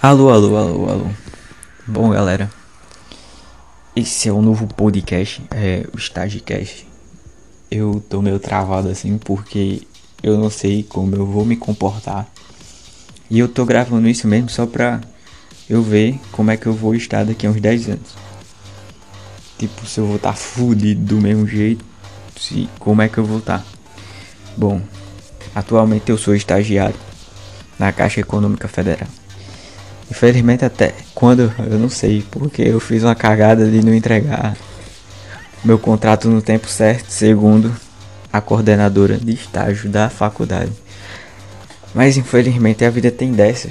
Alô, 0.00 0.30
alô, 0.30 0.56
alô, 0.56 0.88
alô. 0.88 1.06
Bom, 1.84 2.10
galera. 2.10 2.48
Esse 3.96 4.28
é 4.28 4.32
o 4.32 4.40
novo 4.40 4.68
podcast, 4.68 5.42
é 5.50 5.88
o 5.92 5.98
Stagecast. 5.98 6.86
Eu 7.68 8.00
tô 8.08 8.22
meio 8.22 8.38
travado 8.38 8.88
assim 8.88 9.18
porque 9.18 9.82
eu 10.22 10.38
não 10.38 10.50
sei 10.50 10.84
como 10.84 11.16
eu 11.16 11.26
vou 11.26 11.44
me 11.44 11.56
comportar. 11.56 12.28
E 13.28 13.40
eu 13.40 13.48
tô 13.48 13.66
gravando 13.66 14.08
isso 14.08 14.28
mesmo 14.28 14.48
só 14.48 14.66
pra 14.66 15.00
eu 15.68 15.82
ver 15.82 16.20
como 16.30 16.52
é 16.52 16.56
que 16.56 16.66
eu 16.66 16.74
vou 16.74 16.94
estar 16.94 17.24
daqui 17.24 17.48
a 17.48 17.50
uns 17.50 17.60
10 17.60 17.88
anos. 17.88 18.14
Tipo, 19.58 19.84
se 19.84 19.98
eu 19.98 20.06
vou 20.06 20.16
estar 20.16 20.30
tá 20.30 20.36
fudido 20.36 21.16
do 21.16 21.20
mesmo 21.20 21.44
jeito, 21.44 21.84
se, 22.36 22.68
como 22.78 23.02
é 23.02 23.08
que 23.08 23.18
eu 23.18 23.24
vou 23.24 23.38
estar. 23.38 23.58
Tá. 23.58 23.64
Bom, 24.56 24.80
atualmente 25.52 26.08
eu 26.08 26.16
sou 26.16 26.36
estagiário 26.36 26.94
na 27.76 27.90
Caixa 27.90 28.20
Econômica 28.20 28.68
Federal. 28.68 29.08
Infelizmente 30.10 30.64
até 30.64 30.94
quando 31.14 31.52
eu 31.70 31.78
não 31.78 31.88
sei, 31.88 32.24
porque 32.30 32.62
eu 32.62 32.80
fiz 32.80 33.02
uma 33.02 33.14
cagada 33.14 33.70
de 33.70 33.84
não 33.84 33.94
entregar 33.94 34.56
meu 35.64 35.78
contrato 35.78 36.28
no 36.28 36.40
tempo 36.40 36.68
certo, 36.68 37.10
segundo 37.10 37.74
a 38.32 38.40
coordenadora 38.40 39.18
de 39.18 39.32
estágio 39.32 39.90
da 39.90 40.08
faculdade. 40.08 40.72
Mas 41.94 42.16
infelizmente 42.16 42.84
a 42.84 42.90
vida 42.90 43.10
tem 43.10 43.32
dessa. 43.32 43.68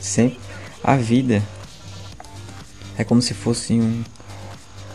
Sempre 0.00 0.38
a 0.82 0.96
vida 0.96 1.42
é 2.98 3.04
como 3.04 3.22
se 3.22 3.32
fosse 3.32 3.74
um 3.74 4.04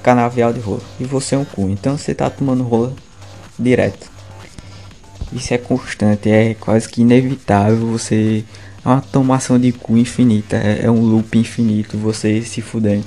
canavial 0.03 0.53
de 0.53 0.59
rola 0.59 0.81
e 0.99 1.05
você 1.05 1.35
é 1.35 1.37
um 1.37 1.45
cu. 1.45 1.69
Então 1.69 1.97
você 1.97 2.13
tá 2.13 2.29
tomando 2.29 2.63
rola 2.63 2.93
direto. 3.57 4.09
Isso 5.31 5.53
é 5.53 5.57
constante, 5.57 6.29
é 6.29 6.55
quase 6.55 6.89
que 6.89 7.01
inevitável 7.01 7.87
você 7.87 8.43
uma 8.89 9.01
tomação 9.01 9.59
de 9.59 9.71
cu 9.71 9.97
infinita, 9.97 10.57
é, 10.57 10.85
é 10.85 10.91
um 10.91 11.01
loop 11.01 11.37
infinito, 11.37 11.97
você 11.97 12.41
se 12.41 12.61
fudendo. 12.61 13.05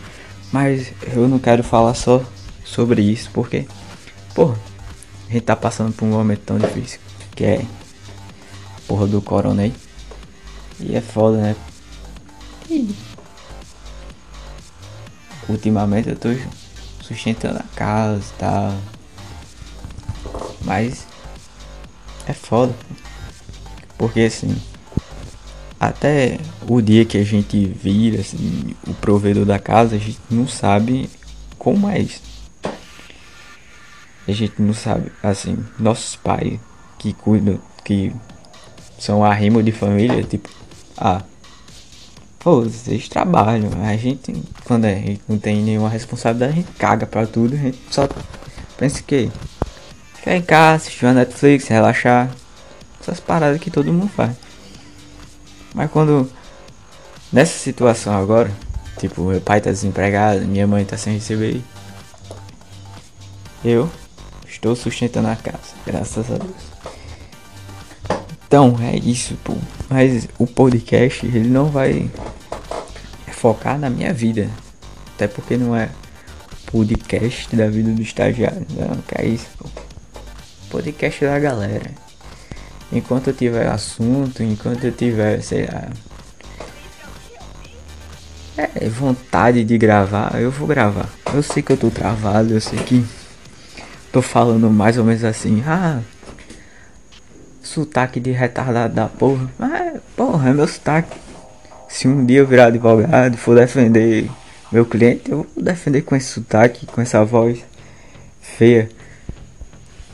Mas 0.52 0.92
eu 1.12 1.28
não 1.28 1.38
quero 1.38 1.64
falar 1.64 1.94
só 1.94 2.22
sobre 2.64 3.02
isso, 3.02 3.30
porque, 3.32 3.66
pô, 4.34 4.54
a 5.28 5.32
gente 5.32 5.42
tá 5.42 5.56
passando 5.56 5.92
por 5.92 6.04
um 6.04 6.10
momento 6.10 6.40
tão 6.40 6.58
difícil, 6.58 7.00
que 7.34 7.44
é 7.44 7.64
porra 8.86 9.06
do 9.06 9.20
corona 9.20 9.62
aí. 9.62 9.72
E 10.78 10.94
é 10.94 11.00
foda, 11.00 11.38
né? 11.38 11.56
E... 12.70 12.94
Ultimamente 15.48 16.08
eu 16.10 16.16
tô 16.16 16.28
sustentando 17.02 17.58
a 17.58 17.76
casa 17.76 18.22
e 18.22 18.38
tal. 18.38 18.78
Mas 20.64 21.06
é 22.26 22.32
foda. 22.32 22.74
Porque 23.98 24.20
assim, 24.20 24.56
até 25.82 26.38
o 26.68 26.80
dia 26.80 27.04
que 27.04 27.18
a 27.18 27.24
gente 27.24 27.66
vira 27.66 28.20
assim, 28.20 28.72
o 28.86 28.94
provedor 28.94 29.44
da 29.44 29.58
casa, 29.58 29.96
a 29.96 29.98
gente 29.98 30.20
não 30.30 30.46
sabe 30.46 31.10
como 31.58 31.88
é 31.88 31.98
isso. 31.98 32.20
A 34.28 34.30
gente 34.30 34.62
não 34.62 34.72
sabe, 34.72 35.10
assim, 35.20 35.58
nossos 35.80 36.14
pais 36.14 36.60
que 37.00 37.12
cuidam, 37.12 37.58
que 37.82 38.12
são 38.96 39.24
arrimo 39.24 39.60
de 39.60 39.72
família, 39.72 40.22
tipo, 40.22 40.48
ah, 40.96 41.22
pô, 42.38 42.62
vocês 42.62 43.08
trabalham, 43.08 43.68
a 43.84 43.96
gente, 43.96 44.40
quando 44.64 44.84
a 44.84 44.94
gente 44.94 45.22
não 45.26 45.36
tem 45.36 45.64
nenhuma 45.64 45.88
responsabilidade, 45.88 46.52
a 46.52 46.56
gente 46.62 46.72
caga 46.78 47.06
pra 47.08 47.26
tudo, 47.26 47.54
a 47.54 47.58
gente 47.58 47.78
só 47.90 48.08
pensa 48.78 49.02
que 49.02 49.28
ficar 50.14 50.36
em 50.36 50.42
casa, 50.42 50.84
assistir 50.84 51.06
uma 51.06 51.14
Netflix, 51.14 51.66
relaxar, 51.66 52.30
essas 53.00 53.18
paradas 53.18 53.60
que 53.60 53.68
todo 53.68 53.92
mundo 53.92 54.06
faz. 54.06 54.41
Mas 55.74 55.90
quando. 55.90 56.30
Nessa 57.32 57.58
situação 57.58 58.14
agora, 58.14 58.50
tipo, 58.98 59.22
meu 59.22 59.40
pai 59.40 59.58
tá 59.58 59.70
desempregado, 59.70 60.42
minha 60.42 60.66
mãe 60.66 60.84
tá 60.84 60.98
sem 60.98 61.14
receber. 61.14 61.62
Eu 63.64 63.90
estou 64.46 64.76
sustentando 64.76 65.28
a 65.28 65.36
casa, 65.36 65.74
graças 65.86 66.30
a 66.30 66.36
Deus. 66.36 66.72
Então, 68.46 68.76
é 68.82 68.96
isso, 68.96 69.34
pô. 69.42 69.54
Mas 69.88 70.28
o 70.38 70.46
podcast, 70.46 71.24
ele 71.24 71.48
não 71.48 71.70
vai 71.70 72.10
focar 73.30 73.78
na 73.78 73.88
minha 73.88 74.12
vida. 74.12 74.50
Até 75.14 75.26
porque 75.26 75.56
não 75.56 75.74
é 75.74 75.88
podcast 76.66 77.56
da 77.56 77.68
vida 77.68 77.92
do 77.92 78.02
estagiário. 78.02 78.66
Não, 78.70 79.00
que 79.00 79.22
é 79.22 79.24
isso, 79.24 79.46
pô. 79.56 79.66
Podcast 80.68 81.24
da 81.24 81.38
galera 81.38 82.11
enquanto 82.92 83.28
eu 83.28 83.34
tiver 83.34 83.66
assunto, 83.68 84.42
enquanto 84.42 84.84
eu 84.84 84.92
tiver, 84.92 85.40
sei 85.42 85.66
lá, 85.66 85.88
é, 88.56 88.88
vontade 88.88 89.64
de 89.64 89.78
gravar, 89.78 90.40
eu 90.40 90.50
vou 90.50 90.66
gravar. 90.66 91.08
Eu 91.32 91.42
sei 91.42 91.62
que 91.62 91.72
eu 91.72 91.76
tô 91.76 91.90
travado, 91.90 92.52
eu 92.52 92.60
sei 92.60 92.78
que 92.78 93.04
tô 94.12 94.20
falando 94.20 94.70
mais 94.70 94.98
ou 94.98 95.04
menos 95.04 95.24
assim, 95.24 95.62
ah, 95.66 96.00
sotaque 97.62 98.20
de 98.20 98.30
retardado 98.30 98.94
da 98.94 99.08
porra. 99.08 99.50
Mas, 99.58 100.00
porra, 100.14 100.50
é 100.50 100.52
meu 100.52 100.68
sotaque. 100.68 101.16
Se 101.88 102.06
um 102.06 102.24
dia 102.24 102.40
eu 102.40 102.46
virar 102.46 102.66
advogado 102.66 103.36
for 103.36 103.56
defender 103.56 104.30
meu 104.70 104.84
cliente, 104.84 105.30
eu 105.30 105.38
vou 105.38 105.64
defender 105.64 106.02
com 106.02 106.16
esse 106.16 106.26
sotaque, 106.26 106.86
com 106.86 107.00
essa 107.00 107.24
voz 107.24 107.64
feia. 108.40 108.88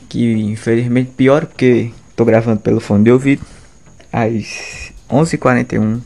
Que 0.07 0.33
infelizmente 0.33 1.11
pior 1.11 1.45
porque 1.45 1.91
Tô 2.19 2.25
gravando 2.25 2.59
pelo 2.59 2.81
fone 2.81 3.05
de 3.05 3.11
ouvido 3.13 3.45
às 4.11 4.91
11h41 5.09 6.01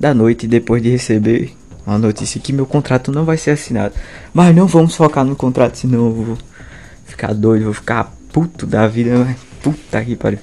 da 0.00 0.14
noite 0.14 0.48
depois 0.48 0.82
de 0.82 0.88
receber 0.88 1.54
uma 1.86 1.98
notícia 1.98 2.40
que 2.40 2.50
meu 2.50 2.64
contrato 2.64 3.12
não 3.12 3.26
vai 3.26 3.36
ser 3.36 3.50
assinado. 3.50 3.94
Mas 4.32 4.56
não 4.56 4.66
vamos 4.66 4.94
focar 4.94 5.26
no 5.26 5.36
contrato, 5.36 5.76
senão 5.76 6.06
eu 6.06 6.12
vou 6.14 6.38
ficar 7.04 7.34
doido, 7.34 7.66
vou 7.66 7.74
ficar 7.74 8.10
puto 8.32 8.64
da 8.64 8.88
vida, 8.88 9.18
mas 9.18 9.36
puta 9.62 10.02
que 10.02 10.16
pariu. 10.16 10.38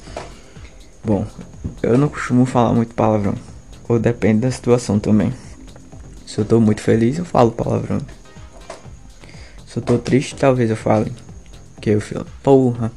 Bom, 1.04 1.26
eu 1.82 1.98
não 1.98 2.08
costumo 2.08 2.46
falar 2.46 2.72
muito 2.72 2.94
palavrão, 2.94 3.34
ou 3.90 3.98
depende 3.98 4.42
da 4.42 4.52
situação 4.52 5.00
também. 5.00 5.34
Se 6.28 6.38
eu 6.38 6.46
tô 6.46 6.60
muito 6.62 6.82
feliz, 6.82 7.18
eu 7.18 7.26
falo 7.26 7.52
palavrão. 7.52 8.02
Se 9.66 9.80
eu 9.80 9.82
tô 9.82 9.98
triste, 9.98 10.36
talvez 10.36 10.70
eu 10.70 10.78
fale. 10.78 11.12
Que 11.82 11.90
eu 11.90 12.00
falo, 12.00 12.28
porra. 12.44 12.92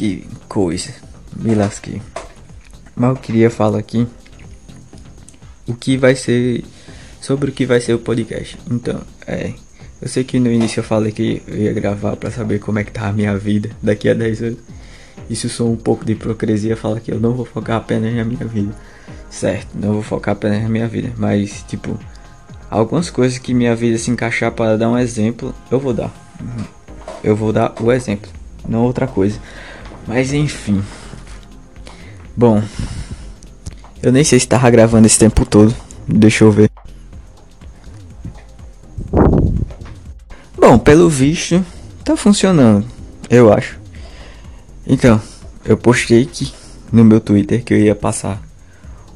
Que 0.00 0.26
coisa. 0.48 0.94
Me 1.36 1.54
lasquei. 1.54 2.00
Mas 2.96 3.10
eu 3.10 3.16
queria 3.16 3.50
falar 3.50 3.80
aqui 3.80 4.06
o 5.68 5.74
que 5.74 5.98
vai 5.98 6.16
ser. 6.16 6.64
Sobre 7.20 7.50
o 7.50 7.52
que 7.52 7.66
vai 7.66 7.82
ser 7.82 7.92
o 7.92 7.98
podcast. 7.98 8.56
Então, 8.70 9.02
é. 9.26 9.52
Eu 10.00 10.08
sei 10.08 10.24
que 10.24 10.40
no 10.40 10.50
início 10.50 10.80
eu 10.80 10.84
falei 10.84 11.12
que 11.12 11.42
eu 11.46 11.54
ia 11.54 11.72
gravar 11.74 12.16
para 12.16 12.30
saber 12.30 12.60
como 12.60 12.78
é 12.78 12.84
que 12.84 12.90
tá 12.90 13.08
a 13.08 13.12
minha 13.12 13.36
vida 13.36 13.68
daqui 13.82 14.08
a 14.08 14.14
10 14.14 14.42
anos. 14.42 14.58
Isso 15.28 15.50
sou 15.50 15.70
um 15.70 15.76
pouco 15.76 16.02
de 16.02 16.12
hipocrisia 16.12 16.78
falar 16.78 17.00
que 17.00 17.12
eu 17.12 17.20
não 17.20 17.34
vou 17.34 17.44
focar 17.44 17.76
apenas 17.76 18.14
na 18.14 18.24
minha 18.24 18.46
vida. 18.46 18.74
Certo, 19.28 19.68
não 19.74 19.92
vou 19.92 20.02
focar 20.02 20.32
apenas 20.32 20.62
na 20.62 20.68
minha 20.70 20.88
vida. 20.88 21.12
Mas, 21.18 21.62
tipo, 21.68 22.00
algumas 22.70 23.10
coisas 23.10 23.36
que 23.36 23.52
minha 23.52 23.76
vida 23.76 23.98
se 23.98 24.10
encaixar 24.10 24.50
para 24.50 24.78
dar 24.78 24.88
um 24.88 24.96
exemplo, 24.96 25.54
eu 25.70 25.78
vou 25.78 25.92
dar. 25.92 26.10
Eu 27.22 27.36
vou 27.36 27.52
dar 27.52 27.74
o 27.78 27.92
exemplo, 27.92 28.30
não 28.66 28.84
outra 28.84 29.06
coisa. 29.06 29.38
Mas 30.06 30.32
enfim. 30.32 30.82
Bom. 32.36 32.62
Eu 34.02 34.12
nem 34.12 34.24
sei 34.24 34.40
se 34.40 34.48
tava 34.48 34.70
gravando 34.70 35.06
esse 35.06 35.18
tempo 35.18 35.44
todo. 35.44 35.74
Deixa 36.08 36.44
eu 36.44 36.50
ver. 36.50 36.70
Bom, 40.56 40.78
pelo 40.78 41.08
visto, 41.08 41.64
tá 42.04 42.16
funcionando. 42.16 42.86
Eu 43.28 43.52
acho. 43.52 43.78
Então, 44.86 45.20
eu 45.64 45.76
postei 45.76 46.24
que 46.24 46.52
no 46.92 47.04
meu 47.04 47.20
Twitter 47.20 47.62
que 47.62 47.74
eu 47.74 47.78
ia 47.78 47.94
passar 47.94 48.42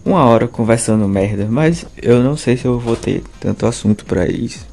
uma 0.05 0.25
hora 0.25 0.47
conversando 0.47 1.09
merda, 1.09 1.47
mas 1.51 1.87
eu 2.01 2.23
não 2.23 2.37
sei 2.37 2.57
se 2.57 2.67
eu 2.67 2.79
vou 2.79 2.95
ter 2.95 3.23
tanto 3.41 3.67
assunto 3.67 4.05
para 4.05 4.27
isso. 4.31 4.67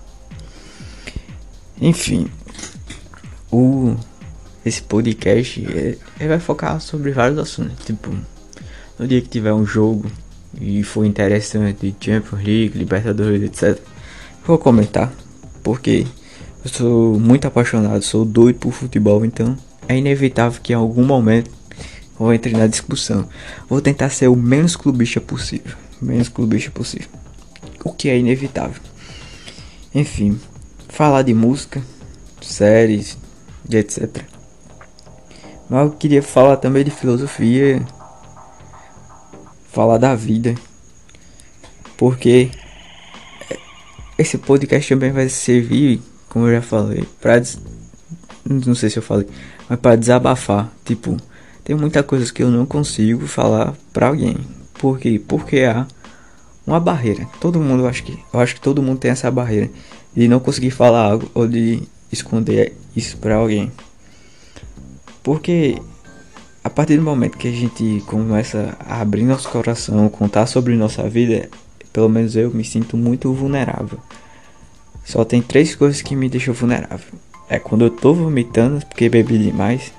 Enfim, 1.79 2.27
o 3.49 3.95
esse 4.65 4.81
podcast 4.81 5.59
ele 5.59 6.27
vai 6.27 6.39
focar 6.39 6.79
sobre 6.79 7.11
vários 7.11 7.39
assuntos. 7.39 7.83
Tipo, 7.85 8.15
no 8.97 9.07
dia 9.07 9.21
que 9.21 9.29
tiver 9.29 9.53
um 9.53 9.65
jogo 9.65 10.09
e 10.59 10.83
for 10.83 11.05
interessante, 11.05 11.95
Champions 11.99 12.43
League, 12.43 12.77
Libertadores, 12.77 13.41
etc. 13.43 13.81
Vou 14.45 14.57
comentar, 14.57 15.11
porque 15.63 16.05
eu 16.63 16.69
sou 16.69 17.19
muito 17.19 17.47
apaixonado, 17.47 18.03
sou 18.03 18.25
doido 18.25 18.59
por 18.59 18.71
futebol, 18.71 19.23
então 19.25 19.57
é 19.87 19.97
inevitável 19.97 20.61
que 20.61 20.73
em 20.73 20.75
algum 20.75 21.03
momento 21.03 21.49
eu 22.19 22.33
entre 22.33 22.51
na 22.53 22.67
discussão. 22.67 23.27
Vou 23.67 23.81
tentar 23.81 24.09
ser 24.09 24.27
o 24.27 24.35
menos 24.35 24.75
clubista 24.75 25.19
possível, 25.19 25.75
menos 26.01 26.29
clubista 26.29 26.69
possível, 26.69 27.09
o 27.83 27.91
que 27.91 28.09
é 28.09 28.17
inevitável. 28.17 28.81
Enfim, 29.93 30.39
falar 30.87 31.23
de 31.23 31.33
música, 31.33 31.81
séries, 32.41 33.17
etc. 33.69 34.23
Mas 35.71 35.85
eu 35.85 35.91
queria 35.91 36.21
falar 36.21 36.57
também 36.57 36.83
de 36.83 36.91
filosofia, 36.91 37.81
falar 39.71 39.97
da 39.97 40.13
vida, 40.13 40.53
Porque 41.95 42.51
esse 44.17 44.37
podcast 44.37 44.89
também 44.93 45.13
vai 45.13 45.29
servir, 45.29 46.01
como 46.27 46.45
eu 46.47 46.55
já 46.55 46.61
falei, 46.61 47.05
pra. 47.21 47.41
Não 48.43 48.75
sei 48.75 48.89
se 48.89 48.99
eu 48.99 49.03
falei, 49.03 49.25
mas 49.69 49.79
para 49.79 49.95
desabafar. 49.95 50.69
Tipo, 50.83 51.15
tem 51.63 51.73
muita 51.73 52.03
coisa 52.03 52.33
que 52.33 52.43
eu 52.43 52.51
não 52.51 52.65
consigo 52.65 53.25
falar 53.25 53.73
pra 53.93 54.07
alguém. 54.07 54.35
Por 54.73 54.99
quê? 54.99 55.21
Porque 55.25 55.59
há 55.59 55.87
uma 56.67 56.81
barreira. 56.81 57.25
Todo 57.39 57.61
mundo, 57.61 57.83
eu 57.83 57.87
acho 57.87 58.03
que, 58.03 58.19
eu 58.33 58.39
acho 58.41 58.55
que 58.55 58.61
todo 58.61 58.83
mundo 58.83 58.99
tem 58.99 59.11
essa 59.11 59.31
barreira 59.31 59.69
de 60.13 60.27
não 60.27 60.41
conseguir 60.41 60.71
falar 60.71 61.11
algo 61.11 61.31
ou 61.33 61.47
de 61.47 61.81
esconder 62.11 62.75
isso 62.93 63.15
pra 63.19 63.35
alguém. 63.35 63.71
Porque 65.23 65.81
a 66.63 66.69
partir 66.69 66.97
do 66.97 67.03
momento 67.03 67.37
que 67.37 67.47
a 67.47 67.51
gente 67.51 68.03
começa 68.05 68.77
a 68.79 69.01
abrir 69.01 69.23
nosso 69.23 69.49
coração, 69.49 70.09
contar 70.09 70.45
sobre 70.45 70.75
nossa 70.75 71.07
vida, 71.09 71.49
pelo 71.91 72.09
menos 72.09 72.35
eu 72.35 72.51
me 72.51 72.63
sinto 72.63 72.95
muito 72.95 73.33
vulnerável. 73.33 73.99
Só 75.03 75.25
tem 75.25 75.41
três 75.41 75.75
coisas 75.75 76.01
que 76.01 76.15
me 76.15 76.29
deixam 76.29 76.53
vulnerável. 76.53 77.13
É 77.49 77.59
quando 77.59 77.85
eu 77.85 77.89
tô 77.89 78.13
vomitando 78.13 78.85
porque 78.85 79.09
bebi 79.09 79.37
demais, 79.37 79.91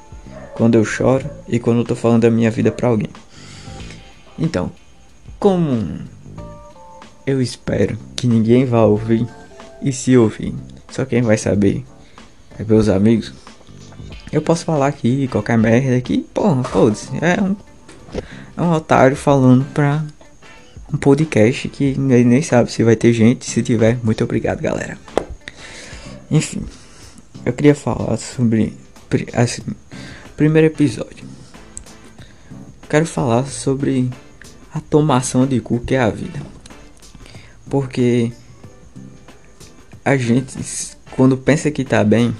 quando 0.54 0.76
eu 0.76 0.84
choro 0.84 1.28
e 1.48 1.58
quando 1.58 1.78
eu 1.78 1.84
tô 1.84 1.94
falando 1.94 2.22
da 2.22 2.30
minha 2.30 2.50
vida 2.50 2.70
pra 2.70 2.88
alguém. 2.88 3.10
Então, 4.38 4.70
como 5.38 5.98
eu 7.26 7.42
espero 7.42 7.98
que 8.16 8.26
ninguém 8.26 8.64
vá 8.64 8.84
ouvir, 8.84 9.26
e 9.82 9.92
se 9.92 10.16
ouvir, 10.16 10.54
só 10.90 11.04
quem 11.04 11.22
vai 11.22 11.36
saber 11.36 11.84
é 12.58 12.64
meus 12.64 12.88
amigos, 12.88 13.32
eu 14.32 14.40
posso 14.40 14.64
falar 14.64 14.86
aqui 14.86 15.28
qualquer 15.28 15.58
merda 15.58 15.96
aqui, 15.96 16.26
porra, 16.32 16.64
foda-se. 16.64 17.10
É 17.20 17.40
um, 17.42 17.54
é 18.56 18.62
um 18.62 18.72
otário 18.72 19.14
falando 19.14 19.64
pra 19.74 20.02
um 20.92 20.96
podcast 20.96 21.68
que 21.68 21.84
ele 21.84 22.24
nem 22.24 22.42
sabe 22.42 22.72
se 22.72 22.82
vai 22.82 22.96
ter 22.96 23.12
gente. 23.12 23.48
Se 23.48 23.62
tiver, 23.62 23.98
muito 24.02 24.24
obrigado, 24.24 24.60
galera. 24.60 24.98
Enfim, 26.30 26.64
eu 27.44 27.52
queria 27.52 27.74
falar 27.74 28.16
sobre 28.16 28.74
assim, 29.34 29.62
primeiro 30.36 30.68
episódio. 30.68 31.26
Quero 32.88 33.04
falar 33.06 33.46
sobre 33.46 34.10
a 34.72 34.80
tomação 34.80 35.46
de 35.46 35.60
cu 35.60 35.78
que 35.80 35.94
é 35.94 36.00
a 36.00 36.08
vida. 36.08 36.40
Porque 37.68 38.32
a 40.04 40.16
gente 40.16 40.58
quando 41.12 41.36
pensa 41.36 41.70
que 41.70 41.84
tá 41.84 42.02
bem, 42.02 42.34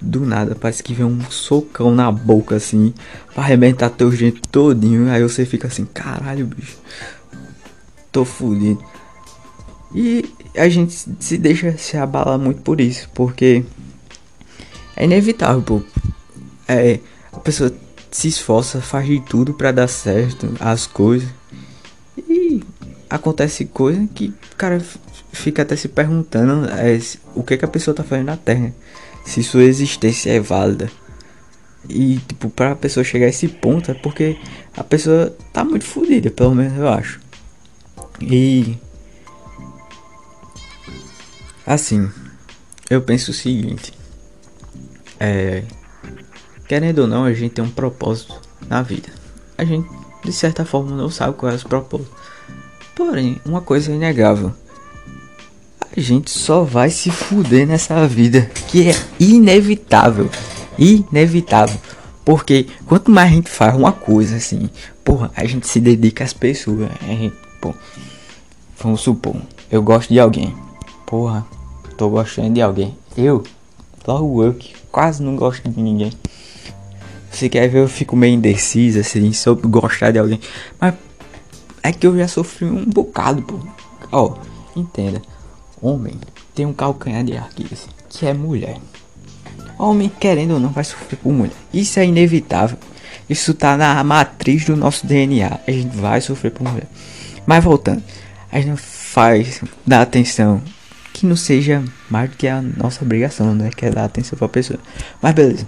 do 0.00 0.24
nada, 0.24 0.54
parece 0.54 0.82
que 0.82 0.94
vem 0.94 1.06
um 1.06 1.20
socão 1.30 1.94
na 1.94 2.10
boca 2.10 2.56
assim, 2.56 2.94
pra 3.34 3.42
arrebentar 3.42 3.90
teu 3.90 4.10
gente 4.12 4.40
todinho. 4.50 5.10
Aí 5.10 5.22
você 5.22 5.44
fica 5.44 5.68
assim, 5.68 5.84
caralho, 5.84 6.46
bicho, 6.46 6.78
tô 8.12 8.24
fudido. 8.24 8.82
E 9.94 10.24
a 10.56 10.68
gente 10.68 10.94
se 11.18 11.38
deixa 11.38 11.76
se 11.76 11.96
abalar 11.96 12.38
muito 12.38 12.60
por 12.62 12.80
isso, 12.80 13.08
porque 13.14 13.64
é 14.96 15.04
inevitável, 15.04 15.62
pô. 15.62 15.82
É, 16.66 17.00
a 17.32 17.38
pessoa 17.38 17.72
se 18.10 18.28
esforça, 18.28 18.80
faz 18.80 19.06
de 19.06 19.20
tudo 19.20 19.54
para 19.54 19.72
dar 19.72 19.88
certo 19.88 20.54
as 20.60 20.86
coisas. 20.86 21.28
E 22.28 22.62
acontece 23.08 23.64
coisa 23.64 24.06
que 24.14 24.34
o 24.52 24.56
cara 24.56 24.82
fica 25.32 25.62
até 25.62 25.76
se 25.76 25.88
perguntando 25.88 26.66
é, 26.68 26.98
o 27.34 27.42
que, 27.42 27.56
que 27.56 27.64
a 27.64 27.68
pessoa 27.68 27.94
tá 27.94 28.02
fazendo 28.02 28.26
na 28.26 28.36
Terra 28.36 28.72
se 29.28 29.42
sua 29.42 29.62
existência 29.62 30.30
é 30.30 30.40
válida. 30.40 30.90
E, 31.88 32.18
tipo, 32.18 32.48
pra 32.50 32.74
pessoa 32.74 33.04
chegar 33.04 33.26
a 33.26 33.28
esse 33.28 33.46
ponto 33.46 33.90
é 33.90 33.94
porque 33.94 34.38
a 34.76 34.82
pessoa 34.82 35.36
tá 35.52 35.64
muito 35.64 35.84
fodida, 35.84 36.30
pelo 36.30 36.54
menos 36.54 36.76
eu 36.76 36.88
acho. 36.88 37.20
E. 38.20 38.76
Assim, 41.66 42.10
eu 42.88 43.02
penso 43.02 43.30
o 43.30 43.34
seguinte: 43.34 43.92
É. 45.20 45.62
Querendo 46.66 47.00
ou 47.00 47.06
não, 47.06 47.24
a 47.24 47.32
gente 47.32 47.54
tem 47.54 47.64
um 47.64 47.70
propósito 47.70 48.40
na 48.66 48.82
vida. 48.82 49.08
A 49.56 49.64
gente, 49.64 49.88
de 50.24 50.32
certa 50.32 50.64
forma, 50.64 50.94
não 50.96 51.10
sabe 51.10 51.36
qual 51.36 51.52
é 51.52 51.56
o 51.56 51.68
propósito. 51.68 52.14
Porém, 52.94 53.40
uma 53.44 53.60
coisa 53.60 53.90
é 53.90 53.94
inegável 53.94 54.54
a 55.98 56.00
gente 56.00 56.30
só 56.30 56.62
vai 56.62 56.90
se 56.90 57.10
fuder 57.10 57.66
nessa 57.66 58.06
vida, 58.06 58.48
que 58.68 58.88
é 58.88 58.94
inevitável, 59.18 60.30
inevitável. 60.78 61.76
Porque 62.24 62.68
quanto 62.86 63.10
mais 63.10 63.32
a 63.32 63.34
gente 63.34 63.50
faz 63.50 63.74
uma 63.74 63.90
coisa 63.90 64.36
assim, 64.36 64.70
porra, 65.04 65.32
a 65.34 65.44
gente 65.44 65.66
se 65.66 65.80
dedica 65.80 66.22
às 66.22 66.32
pessoas. 66.32 66.88
A 67.02 67.06
gente, 67.06 67.34
pô, 67.60 67.74
vamos 68.80 69.00
supor, 69.00 69.34
eu 69.70 69.82
gosto 69.82 70.10
de 70.10 70.20
alguém. 70.20 70.54
Porra, 71.04 71.44
tô 71.96 72.08
gostando 72.08 72.54
de 72.54 72.62
alguém. 72.62 72.96
Eu, 73.16 73.42
logo 74.06 74.44
eu 74.44 74.54
que 74.54 74.74
quase 74.92 75.20
não 75.20 75.34
gosto 75.34 75.68
de 75.68 75.82
ninguém. 75.82 76.12
Você 77.28 77.48
quer 77.48 77.66
ver, 77.68 77.80
eu 77.80 77.88
fico 77.88 78.14
meio 78.14 78.34
indeciso 78.34 79.00
assim, 79.00 79.32
sobre 79.32 79.66
gostar 79.66 80.12
de 80.12 80.20
alguém. 80.20 80.38
Mas 80.80 80.94
é 81.82 81.90
que 81.90 82.06
eu 82.06 82.16
já 82.16 82.28
sofri 82.28 82.66
um 82.66 82.84
bocado, 82.84 83.42
pô. 83.42 83.58
Ó, 84.12 84.36
entenda 84.76 85.20
homem 85.80 86.14
tem 86.54 86.66
um 86.66 86.72
calcanhar 86.72 87.24
de 87.24 87.36
Aquiles, 87.36 87.88
que 88.08 88.26
é 88.26 88.32
mulher. 88.32 88.78
Homem, 89.78 90.10
querendo 90.20 90.54
ou 90.54 90.60
não, 90.60 90.70
vai 90.70 90.84
sofrer 90.84 91.16
por 91.16 91.32
mulher. 91.32 91.54
Isso 91.72 92.00
é 92.00 92.04
inevitável. 92.04 92.76
Isso 93.28 93.54
tá 93.54 93.76
na 93.76 94.02
matriz 94.02 94.64
do 94.64 94.76
nosso 94.76 95.06
DNA. 95.06 95.60
A 95.66 95.70
gente 95.70 95.96
vai 95.96 96.20
sofrer 96.20 96.50
por 96.50 96.66
mulher. 96.68 96.88
Mas 97.46 97.62
voltando, 97.62 98.02
a 98.50 98.60
gente 98.60 98.80
faz 98.80 99.62
dar 99.86 100.02
atenção 100.02 100.60
que 101.12 101.26
não 101.26 101.36
seja 101.36 101.84
mais 102.10 102.30
do 102.30 102.36
que 102.36 102.48
a 102.48 102.60
nossa 102.60 103.04
obrigação, 103.04 103.54
né? 103.54 103.70
Que 103.74 103.86
é 103.86 103.90
dar 103.90 104.04
atenção 104.04 104.38
pra 104.38 104.48
pessoa. 104.48 104.80
Mas 105.22 105.34
beleza. 105.34 105.66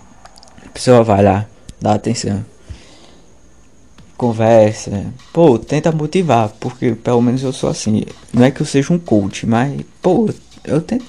A 0.66 0.68
pessoa 0.70 1.04
vai 1.04 1.22
lá, 1.22 1.46
dá 1.80 1.94
atenção 1.94 2.44
conversa. 4.20 5.06
Pô, 5.32 5.58
tenta 5.58 5.90
motivar, 5.90 6.50
porque 6.60 6.92
pelo 6.92 7.22
menos 7.22 7.42
eu 7.42 7.54
sou 7.54 7.70
assim. 7.70 8.04
Não 8.34 8.44
é 8.44 8.50
que 8.50 8.60
eu 8.60 8.66
seja 8.66 8.92
um 8.92 8.98
coach, 8.98 9.46
mas, 9.46 9.80
pô, 10.02 10.28
eu 10.62 10.82
tento. 10.82 11.06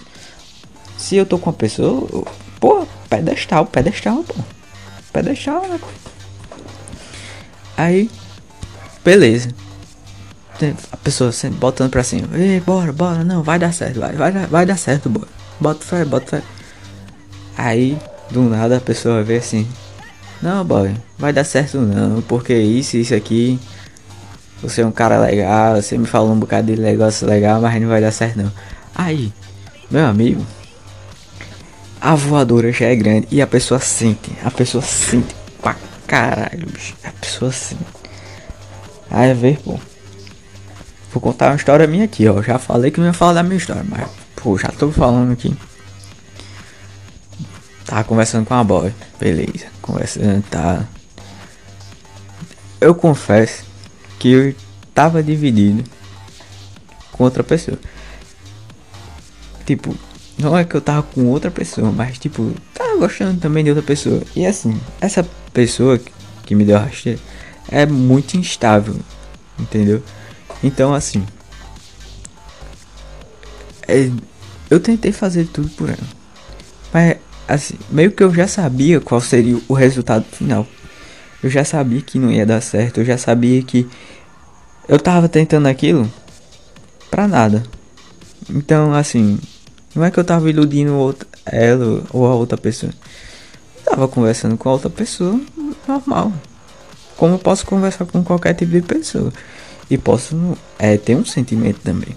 Se 0.98 1.18
eu 1.18 1.26
tô 1.26 1.38
com 1.38 1.50
uma 1.50 1.56
pessoa, 1.56 2.26
pô, 2.58 2.88
pedestal, 3.10 3.66
pedestal, 3.66 4.24
pô. 4.24 4.36
Pedestal, 5.12 5.68
né? 5.68 5.78
Aí, 7.76 8.10
beleza. 9.04 9.50
A 10.90 10.96
pessoa 10.96 11.34
sempre 11.34 11.60
botando 11.60 11.92
pra 11.92 12.04
cima. 12.04 12.30
Ei, 12.38 12.62
bora, 12.62 12.94
bora, 12.94 13.26
não, 13.26 13.44
vai 13.44 13.60
dar 13.60 13.74
certo, 13.74 14.00
vai, 14.00 14.14
vai, 14.14 14.32
vai 14.32 14.66
dar 14.66 14.78
certo, 14.78 15.10
bora. 15.10 15.28
Bota 15.60 15.84
fé, 15.84 16.06
bota 16.06 16.28
fé. 16.28 16.44
Aí, 17.58 17.98
do 18.30 18.44
nada 18.44 18.78
a 18.78 18.82
pessoa 18.82 19.22
vê 19.22 19.38
assim, 19.38 19.68
não, 20.42 20.66
boy, 20.66 20.96
vai 21.18 21.32
dar 21.32 21.44
certo 21.44 21.78
não, 21.78 22.22
porque 22.24 22.54
isso, 22.54 22.98
isso 22.98 23.14
aqui. 23.14 23.60
Você 24.62 24.82
é 24.82 24.86
um 24.86 24.92
cara 24.92 25.20
legal, 25.20 25.82
você 25.82 25.98
me 25.98 26.06
falou 26.06 26.32
um 26.32 26.40
bocado 26.40 26.74
de 26.74 26.80
negócio 26.80 27.28
legal, 27.28 27.60
mas 27.60 27.82
não 27.82 27.90
vai 27.90 28.00
dar 28.02 28.12
certo 28.12 28.38
não. 28.38 28.52
Aí, 28.94 29.34
meu 29.90 30.06
amigo, 30.06 30.46
a 32.00 32.16
voadora 32.16 32.72
já 32.72 32.86
é 32.88 32.96
grande 32.96 33.28
e 33.32 33.42
a 33.42 33.48
pessoa 33.48 33.80
sente, 33.80 34.32
a 34.44 34.52
pessoa 34.52 34.84
sente 34.84 35.36
pra 35.62 35.76
caralho, 36.08 36.68
bicho. 36.68 36.96
A 37.04 37.12
pessoa 37.12 37.52
sente. 37.52 37.86
Aí 39.10 39.34
ver, 39.34 39.60
pô. 39.60 39.80
Vou 41.14 41.22
contar 41.22 41.48
uma 41.50 41.56
história 41.56 41.86
minha 41.86 42.06
aqui, 42.06 42.28
ó. 42.28 42.42
Já 42.42 42.58
falei 42.58 42.90
que 42.90 43.00
não 43.00 43.08
ia 43.08 43.14
falar 43.14 43.34
da 43.34 43.44
minha 43.44 43.58
história, 43.58 43.84
mas, 43.88 44.08
pô, 44.36 44.58
já 44.58 44.70
tô 44.70 44.92
falando 44.92 45.34
aqui. 45.34 45.56
Tava 47.92 48.06
conversando 48.06 48.46
com 48.46 48.54
a 48.54 48.64
boy. 48.64 48.94
Beleza. 49.20 49.66
Conversando, 49.82 50.42
tá. 50.44 50.88
Eu 52.80 52.96
confesso 52.96 53.66
que 54.18 54.32
eu 54.32 54.56
tava 54.94 55.22
dividido 55.22 55.84
com 57.12 57.26
outra 57.26 57.44
pessoa. 57.44 57.78
Tipo, 59.66 59.94
não 60.38 60.58
é 60.58 60.64
que 60.64 60.74
eu 60.74 60.80
tava 60.80 61.04
com 61.04 61.26
outra 61.26 61.52
pessoa, 61.52 61.92
mas 61.92 62.18
tipo, 62.18 62.54
tava 62.74 62.96
gostando 62.96 63.42
também 63.42 63.62
de 63.62 63.72
outra 63.72 63.84
pessoa. 63.84 64.24
E 64.38 64.46
assim, 64.46 64.80
essa 65.02 65.28
pessoa 65.52 66.00
que 66.46 66.56
me 66.56 66.64
deu 66.64 66.78
a 66.78 66.84
rasteira 66.86 67.20
é 67.70 67.86
muito 67.86 68.38
instável, 68.38 68.96
entendeu? 69.60 70.02
Então 70.64 70.94
assim, 70.94 71.26
é, 73.86 74.10
eu 74.70 74.80
tentei 74.80 75.12
fazer 75.12 75.48
tudo 75.48 75.68
por 75.72 75.90
ela, 75.90 76.08
mas 76.94 77.18
assim, 77.54 77.76
meio 77.90 78.12
que 78.12 78.24
eu 78.24 78.34
já 78.34 78.48
sabia 78.48 79.00
qual 79.00 79.22
seria 79.22 79.60
o 79.68 79.74
resultado 79.74 80.26
final. 80.32 80.66
Eu 81.44 81.50
já 81.50 81.64
sabia 81.64 82.02
que 82.02 82.20
não 82.20 82.32
ia 82.32 82.46
dar 82.46 82.62
certo, 82.62 83.00
eu 83.00 83.06
já 83.06 83.18
sabia 83.18 83.62
que 83.64 83.88
eu 84.88 85.00
tava 85.00 85.28
tentando 85.28 85.68
aquilo 85.68 86.12
pra 87.10 87.28
nada. 87.28 87.64
Então, 88.50 88.94
assim, 88.94 89.40
não 89.96 90.04
é 90.04 90.12
que 90.12 90.20
eu 90.20 90.24
tava 90.24 90.50
iludindo 90.50 90.94
outra, 90.96 91.28
ela 91.46 92.04
ou 92.12 92.26
a 92.26 92.36
outra 92.36 92.58
pessoa. 92.58 92.92
Eu 93.78 93.92
tava 93.92 94.08
conversando 94.08 94.58
com 94.58 94.70
a 94.70 94.74
outra 94.74 94.90
pessoa 94.90 95.40
normal. 95.88 96.32
Como 97.18 97.36
eu 97.36 97.40
posso 97.40 97.66
conversar 97.66 98.06
com 98.06 98.24
qualquer 98.24 98.54
tipo 98.54 98.72
de 98.72 98.82
pessoa. 98.82 99.32
e 99.90 99.98
posso 99.98 100.58
é, 100.80 100.98
ter 100.98 101.16
um 101.16 101.26
sentimento 101.26 101.82
também. 101.84 102.16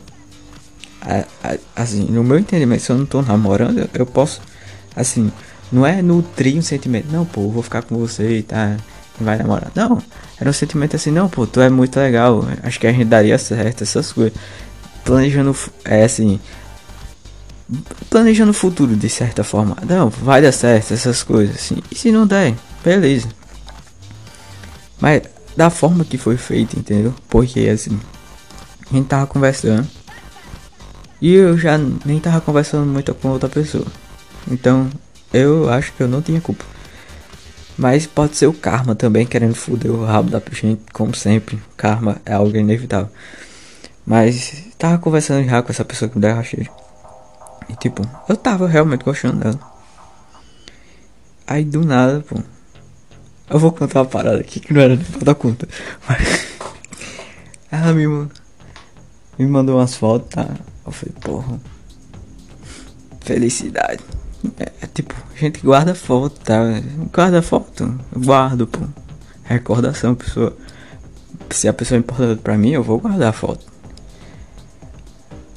Assim, 1.75 2.05
no 2.05 2.23
meu 2.23 2.39
entendimento, 2.39 2.83
se 2.83 2.93
eu 2.93 2.97
não 2.97 3.05
tô 3.05 3.21
namorando, 3.21 3.91
eu 3.93 4.07
posso, 4.07 4.41
assim, 4.95 5.31
não 5.73 5.87
é 5.87 6.03
nutrir 6.03 6.57
um 6.57 6.63
sentimento, 6.63 7.11
não, 7.11 7.25
pô, 7.25 7.49
vou 7.49 7.63
ficar 7.63 7.83
com 7.83 7.97
você 7.97 8.39
e 8.39 8.43
tá, 8.43 8.77
vai 9.21 9.37
namorar. 9.39 9.71
Não, 9.75 10.03
era 10.41 10.51
um 10.51 10.53
sentimento 10.53 10.97
assim, 10.97 11.11
não, 11.11 11.29
pô, 11.29 11.47
tu 11.47 11.61
é 11.61 11.71
muito 11.71 11.99
legal, 11.99 12.45
acho 12.63 12.79
que 12.79 12.87
a 12.87 12.93
gente 12.93 13.07
daria 13.07 13.39
certo, 13.39 13.83
essas 13.83 14.13
coisas. 14.13 14.39
Planejando, 15.05 15.55
é 15.85 16.05
assim, 16.05 16.41
planejando 18.11 18.51
o 18.51 18.55
futuro 18.55 18.97
de 18.97 19.09
certa 19.09 19.45
forma. 19.45 19.77
Não, 19.87 20.09
vai 20.09 20.41
dar 20.41 20.53
certo, 20.53 20.95
essas 20.95 21.23
coisas 21.23 21.57
assim. 21.57 21.77
E 21.91 21.95
se 21.95 22.11
não 22.11 22.27
der, 22.27 22.55
beleza. 22.83 23.29
Mas 25.01 25.23
da 25.57 25.71
forma 25.71 26.05
que 26.05 26.19
foi 26.19 26.37
feito, 26.37 26.79
entendeu? 26.79 27.15
Porque 27.29 27.69
assim, 27.69 27.99
a 28.91 28.95
gente 28.95 29.07
tava 29.07 29.27
conversando. 29.27 29.87
E 31.21 31.33
eu 31.33 31.57
já 31.57 31.79
nem 31.79 32.21
tava 32.21 32.41
conversando 32.41 32.87
muito 32.87 33.15
com 33.15 33.29
outra 33.29 33.49
pessoa. 33.49 33.87
Então, 34.51 34.91
eu 35.33 35.69
acho 35.71 35.93
que 35.93 36.03
eu 36.03 36.09
não 36.09 36.23
tinha 36.23 36.41
culpa. 36.41 36.65
Mas 37.77 38.07
pode 38.07 38.37
ser 38.37 38.47
o 38.47 38.53
karma 38.53 38.95
também 38.95 39.27
querendo 39.27 39.55
foder 39.55 39.91
o 39.91 40.05
rabo 40.05 40.31
da 40.31 40.41
gente, 40.53 40.83
como 40.93 41.15
sempre. 41.15 41.61
Karma 41.77 42.21
é 42.25 42.35
algo 42.35 42.57
inevitável. 42.57 43.11
Mas 44.07 44.65
tava 44.79 44.99
conversando 44.99 45.49
já 45.49 45.63
com 45.63 45.73
essa 45.73 45.85
pessoa 45.85 46.09
que 46.09 46.17
me 46.17 46.23
deu 46.23 46.35
rasteiro. 46.35 46.71
E 47.69 47.75
tipo, 47.75 48.03
eu 48.29 48.37
tava 48.37 48.69
realmente 48.69 49.05
gostando 49.05 49.39
dela. 49.39 49.59
Aí 51.47 51.65
do 51.65 51.85
nada, 51.85 52.21
pô. 52.21 52.37
Eu 53.51 53.59
vou 53.59 53.73
contar 53.73 54.01
uma 54.01 54.07
parada 54.07 54.39
aqui 54.39 54.61
que 54.61 54.73
não 54.73 54.81
era 54.81 54.97
nem 54.97 55.05
pra 55.05 55.21
dar 55.21 55.35
conta. 55.35 55.69
Mas. 56.09 56.55
Ela 57.71 57.93
me, 57.93 58.07
me 58.07 59.47
mandou 59.47 59.79
umas 59.79 59.97
fotos, 59.97 60.29
tá? 60.33 60.49
Eu 60.87 60.93
falei, 60.93 61.15
porra. 61.21 61.61
Felicidade. 63.21 64.03
É, 64.59 64.73
é 64.83 64.87
tipo, 64.87 65.15
a 65.35 65.39
gente 65.39 65.61
guarda 65.61 65.95
foto, 65.95 66.39
tá? 66.41 66.61
Guarda 67.13 67.43
foto. 67.43 67.99
Guardo, 68.17 68.67
pô. 68.67 68.81
Recordação, 69.45 70.15
pessoa. 70.15 70.57
Se 71.51 71.69
a 71.69 71.73
pessoa 71.73 71.97
é 71.97 72.01
importante 72.01 72.41
pra 72.41 72.57
mim, 72.57 72.71
eu 72.71 72.83
vou 72.83 72.99
guardar 72.99 73.29
a 73.29 73.33
foto. 73.33 73.65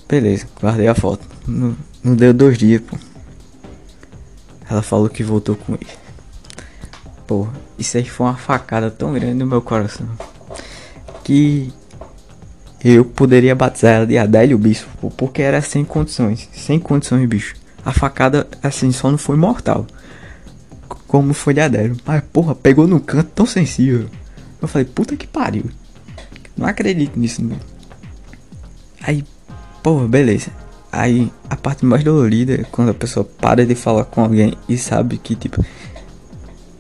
Beleza, 0.08 0.48
guardei 0.62 0.88
a 0.88 0.96
foto. 0.96 1.26
Não, 1.48 1.76
não 2.04 2.16
deu 2.16 2.34
dois 2.34 2.58
dias, 2.58 2.82
pô. 2.82 2.98
Ela 4.70 4.82
falou 4.82 5.10
que 5.10 5.24
voltou 5.24 5.56
com 5.56 5.74
ele. 5.74 5.88
Pô, 7.26 7.48
isso 7.78 7.98
aí 7.98 8.06
foi 8.06 8.26
uma 8.26 8.36
facada 8.36 8.90
tão 8.90 9.14
grande 9.14 9.34
no 9.34 9.46
meu 9.46 9.62
coração. 9.62 10.08
Que 11.24 11.74
eu 12.84 13.04
poderia 13.04 13.56
batizar 13.56 13.96
ela 13.96 14.08
de 14.08 14.18
Adélio 14.18 14.58
Bispo, 14.58 15.12
porque 15.12 15.42
era 15.42 15.62
sem 15.62 15.84
condições. 15.84 16.50
Sem 16.54 16.80
condições, 16.80 17.28
bicho. 17.28 17.56
A 17.88 17.94
facada, 17.94 18.46
assim, 18.62 18.92
só 18.92 19.10
não 19.10 19.18
foi 19.18 19.38
mortal. 19.38 19.88
Como 21.08 21.34
foi 21.34 21.54
de 21.54 21.62
Adélio. 21.62 21.96
Mas, 22.06 22.22
porra, 22.34 22.54
pegou 22.54 22.86
num 22.86 23.00
canto 23.00 23.30
tão 23.34 23.46
sensível. 23.46 24.10
Eu 24.62 24.68
falei, 24.68 24.84
puta 24.84 25.16
que 25.16 25.26
pariu. 25.26 25.64
Não 26.58 26.68
acredito 26.68 27.18
nisso, 27.18 27.42
não. 27.42 27.58
Aí, 29.02 29.24
porra, 29.82 30.06
beleza. 30.06 30.52
Aí, 30.92 31.32
a 31.50 31.56
parte 31.56 31.86
mais 31.86 32.04
dolorida 32.04 32.56
é 32.56 32.66
quando 32.66 32.90
a 32.90 32.94
pessoa 32.94 33.24
para 33.24 33.66
de 33.66 33.74
falar 33.74 34.04
com 34.04 34.20
alguém 34.20 34.58
e 34.68 34.78
sabe 34.78 35.18
que, 35.18 35.34
tipo, 35.34 35.66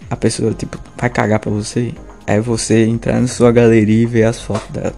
a 0.10 0.16
pessoa, 0.18 0.54
tipo, 0.54 0.78
vai 0.98 1.10
cagar 1.10 1.40
pra 1.40 1.50
você. 1.50 1.94
É 2.26 2.42
você 2.42 2.86
entrar 2.86 3.22
na 3.22 3.30
sua 3.30 3.54
galeria 3.54 4.04
e 4.04 4.06
ver 4.06 4.26
as 4.26 4.42
fotos 4.42 4.70
dela. 4.72 4.94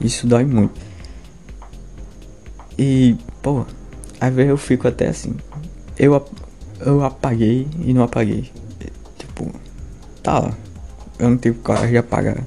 Isso 0.00 0.26
dói 0.26 0.44
muito. 0.44 0.74
E, 2.76 3.16
pô, 3.40 3.64
às 4.20 4.32
vezes 4.32 4.50
eu 4.50 4.56
fico 4.56 4.88
até 4.88 5.08
assim. 5.08 5.34
Eu, 5.98 6.24
eu 6.80 7.04
apaguei 7.04 7.68
e 7.80 7.92
não 7.92 8.02
apaguei. 8.02 8.50
Tipo, 9.18 9.50
tá 10.22 10.38
lá. 10.38 10.54
Eu 11.18 11.30
não 11.30 11.36
tive 11.36 11.58
coragem 11.58 11.90
de 11.90 11.98
apagar. 11.98 12.44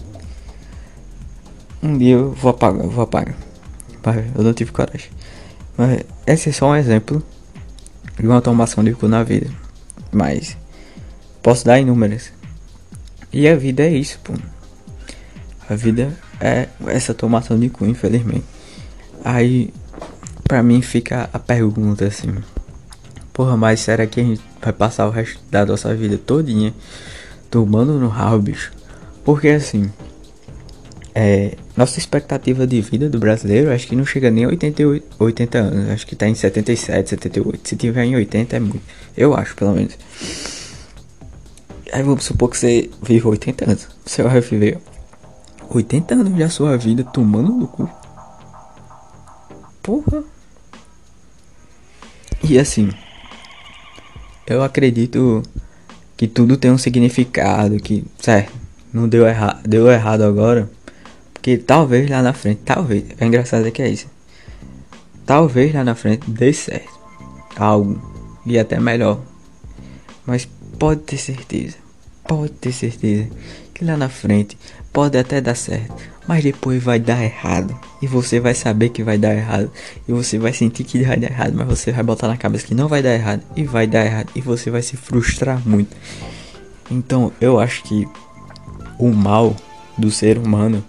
Um 1.82 1.98
dia 1.98 2.16
eu 2.16 2.32
vou 2.32 2.52
apagar, 2.52 2.84
eu 2.84 2.90
vou 2.90 3.04
apagar. 3.04 3.36
Mas 4.04 4.26
eu 4.36 4.44
não 4.44 4.54
tive 4.54 4.72
coragem. 4.72 5.10
Mas 5.78 6.02
esse 6.26 6.50
é 6.50 6.52
só 6.52 6.70
um 6.70 6.76
exemplo 6.76 7.24
de 8.20 8.26
uma 8.26 8.36
automação 8.36 8.84
de 8.84 8.94
cu 8.94 9.08
na 9.08 9.24
vida. 9.24 9.50
Mas 10.12 10.58
posso 11.42 11.66
dar 11.66 11.80
inúmeras. 11.80 12.32
E 13.32 13.48
a 13.48 13.56
vida 13.56 13.84
é 13.84 13.90
isso, 13.90 14.20
pô. 14.24 14.34
A 15.70 15.76
vida 15.76 16.18
é 16.40 16.68
essa 16.88 17.14
tomação 17.14 17.60
de 17.60 17.70
cu, 17.70 17.86
infelizmente. 17.86 18.46
Aí, 19.24 19.74
pra 20.48 20.64
mim 20.64 20.82
fica 20.82 21.30
a 21.34 21.40
pergunta 21.40 22.06
assim: 22.06 22.34
Porra, 23.34 23.58
mas 23.58 23.82
será 23.82 24.08
que 24.08 24.20
a 24.20 24.24
gente 24.24 24.42
vai 24.62 24.74
passar 24.74 25.08
o 25.08 25.12
resto 25.12 25.40
da 25.52 25.66
nossa 25.66 25.94
vida 25.94 26.18
todinha 26.18 26.74
tomando 27.52 27.94
no 28.00 28.08
rabo, 28.08 28.40
bicho? 28.44 28.72
Porque 29.24 29.50
assim, 29.50 29.92
é, 31.14 31.56
nossa 31.76 32.00
expectativa 32.00 32.66
de 32.66 32.80
vida 32.80 33.10
do 33.10 33.20
brasileiro 33.20 33.72
acho 33.72 33.88
que 33.88 33.96
não 33.96 34.06
chega 34.06 34.32
nem 34.32 34.46
a 34.46 34.48
88, 34.48 35.16
80 35.20 35.58
anos. 35.58 35.90
Acho 35.90 36.08
que 36.08 36.16
tá 36.16 36.28
em 36.28 36.36
77, 36.36 37.10
78. 37.10 37.68
Se 37.68 37.76
tiver 37.76 38.06
em 38.06 38.16
80 38.16 38.56
é 38.56 38.60
muito. 38.60 38.82
Eu 39.16 39.36
acho, 39.36 39.56
pelo 39.56 39.74
menos. 39.74 39.98
Aí 41.92 42.04
vamos 42.04 42.24
supor 42.24 42.50
que 42.50 42.58
você 42.58 42.90
vive 43.02 43.28
80 43.28 43.66
anos. 43.66 43.88
Você 44.06 44.24
vai 44.24 44.40
viver 44.42 44.80
80 45.70 46.14
anos 46.16 46.38
da 46.38 46.50
sua 46.50 46.78
vida 46.78 47.04
tomando 47.04 47.52
no 47.52 47.68
cu. 47.68 47.90
Porra. 49.82 50.37
E 52.50 52.58
assim, 52.58 52.90
eu 54.48 54.64
acredito 54.64 55.44
que 56.16 56.28
tudo 56.28 56.56
tem 56.56 56.72
um 56.72 56.78
significado, 56.78 57.76
que, 57.78 58.06
certo, 58.20 58.54
não 58.94 59.06
deu 59.10 59.28
errado, 59.28 59.68
deu 59.68 59.92
errado 59.92 60.22
agora, 60.22 60.70
porque 61.34 61.58
talvez 61.58 62.10
lá 62.10 62.22
na 62.22 62.32
frente, 62.32 62.62
talvez, 62.64 63.04
é 63.20 63.26
engraçado 63.26 63.70
que 63.70 63.82
é 63.82 63.90
isso. 63.90 64.08
Talvez 65.26 65.74
lá 65.74 65.84
na 65.84 65.94
frente 65.94 66.30
dê 66.30 66.54
certo. 66.54 66.98
Algo 67.58 68.02
e 68.46 68.58
até 68.58 68.80
melhor. 68.80 69.20
Mas 70.26 70.48
pode 70.80 71.02
ter 71.02 71.18
certeza, 71.18 71.76
pode 72.26 72.54
ter 72.54 72.72
certeza 72.72 73.30
que 73.74 73.84
lá 73.84 73.98
na 73.98 74.08
frente 74.08 74.58
pode 74.94 75.18
até 75.18 75.42
dar 75.42 75.56
certo, 75.56 75.94
mas 76.28 76.44
depois 76.44 76.84
vai 76.84 77.00
dar 77.00 77.24
errado. 77.24 77.78
E 78.02 78.08
você 78.08 78.40
vai 78.40 78.54
saber 78.54 78.90
que 78.90 79.04
vai 79.04 79.18
dar 79.18 79.34
errado. 79.34 79.72
E 80.08 80.12
você 80.12 80.38
vai 80.38 80.54
sentir 80.54 80.84
que 80.84 81.04
vai 81.04 81.18
dar 81.18 81.32
errado, 81.32 81.54
mas 81.56 81.68
você 81.68 81.92
vai 81.92 82.04
botar 82.04 82.28
na 82.28 82.38
cabeça 82.38 82.68
que 82.68 82.76
não 82.76 82.88
vai 82.88 83.02
dar 83.02 83.14
errado. 83.14 83.44
E 83.56 83.64
vai 83.64 83.88
dar 83.88 84.06
errado. 84.06 84.30
E 84.36 84.42
você 84.42 84.70
vai 84.70 84.82
se 84.82 84.98
frustrar 84.98 85.62
muito. 85.68 85.96
Então 86.92 87.32
eu 87.40 87.60
acho 87.60 87.84
que 87.84 88.08
o 89.00 89.10
mal 89.10 89.56
do 89.98 90.12
ser 90.12 90.38
humano 90.38 90.84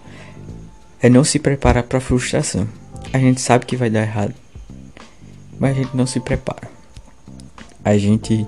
é 1.01 1.09
não 1.09 1.25
se 1.25 1.39
preparar 1.39 1.85
para 1.85 2.01
frustração. 2.01 2.67
A 3.13 3.19
gente 3.19 3.41
sabe 3.41 3.65
que 3.65 3.77
vai 3.77 3.89
dar 3.89 4.03
errado, 4.03 4.35
mas 5.59 5.71
a 5.71 5.81
gente 5.81 5.97
não 5.97 6.07
se 6.07 6.21
prepara. 6.21 6.69
A 7.85 7.97
gente 7.97 8.47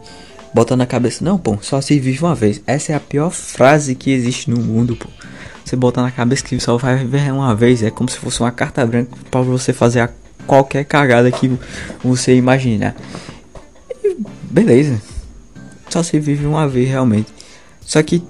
bota 0.52 0.76
na 0.76 0.87
cabeça, 0.87 1.25
não, 1.25 1.38
pô, 1.38 1.56
só 1.62 1.80
se 1.80 1.99
vive 1.99 2.23
uma 2.23 2.35
vez. 2.35 2.61
Essa 2.66 2.92
é 2.92 2.94
a 2.94 3.00
pior 3.00 3.30
frase 3.30 3.94
que 3.94 4.11
existe 4.11 4.50
no 4.50 4.61
mundo, 4.61 4.97
pô. 4.97 5.09
Você 5.70 5.76
bota 5.76 6.02
na 6.02 6.10
cabeça 6.10 6.42
que 6.42 6.58
só 6.58 6.76
vai 6.76 6.96
viver 6.96 7.32
uma 7.32 7.54
vez, 7.54 7.80
é 7.80 7.92
como 7.92 8.10
se 8.10 8.18
fosse 8.18 8.40
uma 8.40 8.50
carta 8.50 8.84
branca 8.84 9.16
para 9.30 9.40
você 9.40 9.72
fazer 9.72 10.10
qualquer 10.44 10.84
cagada 10.84 11.30
que 11.30 11.48
você 12.02 12.34
imaginar. 12.34 12.96
E 14.02 14.16
beleza. 14.50 15.00
Só 15.88 16.02
se 16.02 16.18
vive 16.18 16.44
uma 16.44 16.66
vez 16.66 16.88
realmente. 16.88 17.32
Só 17.82 18.02
que 18.02 18.20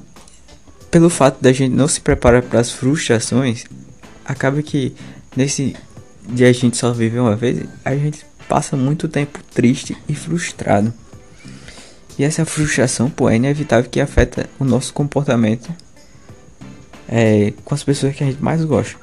pelo 0.91 1.09
fato 1.09 1.41
da 1.41 1.51
gente 1.51 1.75
não 1.75 1.89
se 1.89 2.03
preparar 2.03 2.43
para 2.43 2.61
as 2.61 2.73
frustrações, 2.73 3.65
acaba 4.23 4.61
que 4.63 4.95
nesse 5.35 5.75
dia 6.29 6.51
a 6.51 6.53
gente 6.53 6.77
só 6.77 6.93
vive 6.93 7.19
uma 7.19 7.37
vez, 7.37 7.65
a 7.83 7.97
gente 7.97 8.27
passa 8.51 8.77
muito 8.77 9.09
tempo 9.09 9.39
triste 9.55 9.97
e 10.07 10.15
frustrado. 10.15 10.93
E 12.19 12.23
essa 12.23 12.45
frustração, 12.45 13.09
pô, 13.09 13.31
é 13.31 13.37
inevitável 13.37 13.89
que 13.91 13.99
afeta 13.99 14.47
o 14.59 14.65
nosso 14.67 14.93
comportamento 14.93 15.71
é, 17.13 17.53
com 17.65 17.75
as 17.75 17.83
pessoas 17.83 18.15
que 18.15 18.23
a 18.23 18.27
gente 18.27 18.43
mais 18.43 18.65
gosta. 18.65 18.97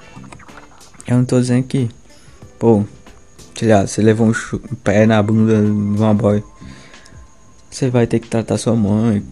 Eu 1.05 1.17
não 1.17 1.25
tô 1.25 1.39
dizendo 1.39 1.63
que, 1.63 1.89
pô, 2.57 2.85
sei 3.53 3.67
lá, 3.67 3.85
você 3.85 4.01
levou 4.01 4.27
um, 4.27 4.31
um 4.31 4.75
pé 4.75 5.05
na 5.05 5.21
bunda 5.21 5.61
de 5.61 5.69
uma 5.69 6.13
boy. 6.13 6.41
Você 7.69 7.89
vai 7.89 8.07
ter 8.07 8.19
que 8.19 8.29
tratar 8.29 8.57
sua 8.57 8.75
mãe 8.75 9.23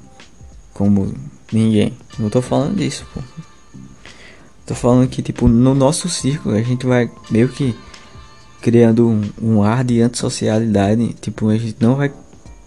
como 0.73 1.13
ninguém. 1.53 1.97
Não 2.19 2.29
tô 2.29 2.41
falando 2.41 2.75
disso, 2.75 3.07
pô. 3.13 3.21
Tô 4.65 4.75
falando 4.75 5.07
que, 5.07 5.21
tipo, 5.21 5.47
no 5.47 5.73
nosso 5.73 6.09
círculo 6.09 6.55
a 6.55 6.61
gente 6.61 6.85
vai 6.85 7.09
meio 7.29 7.47
que 7.47 7.75
criando 8.61 9.07
um, 9.07 9.21
um 9.41 9.63
ar 9.63 9.85
de 9.85 10.01
antissocialidade. 10.01 11.13
Tipo, 11.21 11.49
a 11.49 11.57
gente 11.57 11.77
não 11.79 11.95
vai 11.95 12.11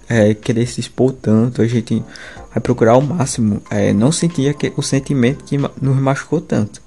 é, 0.08 0.34
querer 0.34 0.66
se 0.66 0.80
expor 0.80 1.12
tanto, 1.12 1.60
a 1.60 1.66
gente 1.66 2.02
vai 2.50 2.60
procurar 2.60 2.92
ao 2.92 3.02
máximo 3.02 3.62
é, 3.70 3.92
não 3.92 4.10
sentir 4.10 4.56
o 4.76 4.82
sentimento 4.82 5.44
que 5.44 5.58
nos 5.58 5.96
machucou 5.96 6.40
tanto. 6.40 6.80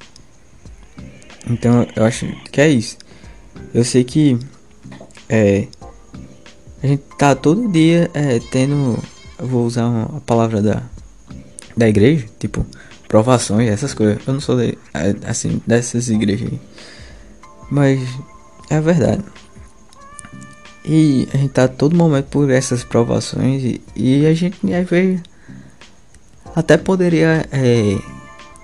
Então 1.50 1.86
eu 1.96 2.04
acho 2.06 2.28
que 2.52 2.62
é 2.62 2.70
isso. 2.70 2.98
Eu 3.74 3.84
sei 3.84 4.04
que 4.04 4.38
é, 5.30 5.68
a 6.84 6.88
gente 6.88 7.04
tá 7.18 7.36
todo 7.36 7.72
dia 7.72 8.10
é, 8.14 8.40
tendo. 8.52 8.98
Vou 9.40 9.66
usar 9.66 9.88
uma, 9.88 10.18
a 10.18 10.22
palavra 10.22 10.62
da, 10.62 10.84
da 11.76 11.88
igreja, 11.88 12.28
tipo, 12.40 12.66
provações, 13.08 13.70
essas 13.70 13.94
coisas. 13.94 14.20
Eu 14.26 14.34
não 14.34 14.42
sou 14.42 14.58
de, 14.58 14.78
é, 14.94 15.16
assim, 15.26 15.62
dessas 15.66 16.10
igrejas 16.10 16.50
aí. 16.52 16.62
Mas 17.70 18.00
é 18.70 18.80
verdade. 18.82 19.24
E 20.84 21.28
a 21.34 21.38
gente 21.38 21.52
tá 21.52 21.68
todo 21.68 21.96
momento 21.96 22.26
por 22.26 22.50
essas 22.50 22.84
provações 22.84 23.64
e, 23.64 23.82
e 23.96 24.26
a 24.26 24.34
gente 24.34 24.58
às 24.74 24.90
vezes 24.90 25.22
até 26.56 26.76
poderia 26.78 27.46
é, 27.52 27.98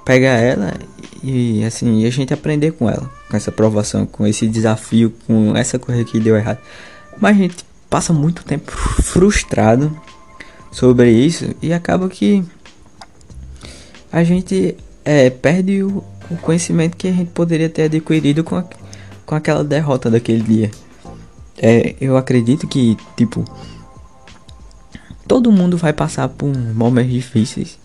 pegar 0.04 0.38
ela 0.38 0.74
e 1.24 1.64
assim, 1.64 2.02
e 2.02 2.06
a 2.06 2.10
gente 2.10 2.34
aprender 2.34 2.72
com 2.72 2.90
ela, 2.90 3.10
com 3.30 3.38
essa 3.38 3.52
provação, 3.52 4.06
com 4.06 4.26
esse 4.26 4.48
desafio, 4.48 5.14
com 5.26 5.56
essa 5.56 5.78
coisa 5.78 6.04
que 6.04 6.20
deu 6.20 6.36
errado. 6.36 6.60
Mas 7.20 7.36
a 7.36 7.40
gente 7.40 7.66
passa 7.90 8.14
muito 8.14 8.44
tempo 8.44 8.72
frustrado 8.72 9.96
sobre 10.72 11.12
isso 11.12 11.56
e 11.62 11.74
acaba 11.74 12.10
que 12.10 12.44
a 14.12 14.24
gente 14.24 14.76
é, 15.04 15.30
perde 15.30 15.84
o, 15.84 16.04
o, 16.30 16.38
conhecimento 16.38 16.96
que 16.96 17.08
a 17.08 17.12
gente 17.12 17.32
poderia 17.32 17.70
ter 17.70 17.84
adquirido 17.84 18.44
com, 18.44 18.56
a, 18.56 18.66
com 19.26 19.36
aquela 19.36 19.64
derrota 19.64 20.10
daquele 20.10 20.42
dia. 20.42 20.72
É, 21.58 21.96
eu 22.00 22.16
acredito 22.18 22.68
que, 22.68 22.98
tipo, 23.16 23.44
todo 25.28 25.52
mundo 25.52 25.78
vai 25.78 25.92
passar 25.92 26.30
por 26.30 26.56
momentos 26.56 27.12
difíceis. 27.12 27.78